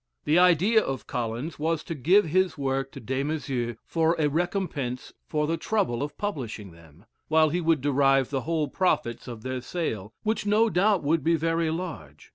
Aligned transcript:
The 0.25 0.39
idea 0.39 0.83
of 0.83 1.05
Collins 1.05 1.59
was 1.59 1.83
to 1.83 1.93
give 1.93 2.25
his 2.25 2.57
work 2.57 2.91
to 2.93 2.99
Des 2.99 3.23
Maizeaux 3.23 3.75
for 3.85 4.15
a 4.17 4.29
recompense 4.29 5.13
for 5.27 5.45
the 5.45 5.57
trouble 5.57 6.01
of 6.01 6.17
publishing 6.17 6.71
them, 6.71 7.05
while 7.27 7.49
he 7.49 7.61
would 7.61 7.81
derive 7.81 8.31
the 8.31 8.41
whole 8.41 8.67
profits 8.67 9.27
of 9.27 9.43
their 9.43 9.61
sale, 9.61 10.11
which 10.23 10.43
no 10.43 10.71
doubt 10.71 11.03
would 11.03 11.23
be 11.23 11.35
very 11.35 11.69
large. 11.69 12.29